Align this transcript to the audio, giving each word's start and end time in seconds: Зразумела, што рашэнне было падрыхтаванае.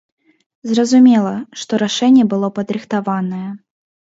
Зразумела, 0.69 1.33
што 1.65 1.81
рашэнне 1.83 2.25
было 2.33 2.51
падрыхтаванае. 2.59 3.47